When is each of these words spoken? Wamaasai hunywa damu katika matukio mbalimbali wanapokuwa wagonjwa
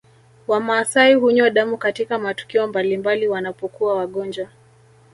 Wamaasai 0.47 1.13
hunywa 1.13 1.49
damu 1.49 1.77
katika 1.77 2.19
matukio 2.19 2.67
mbalimbali 2.67 3.27
wanapokuwa 3.27 3.95
wagonjwa 3.97 4.47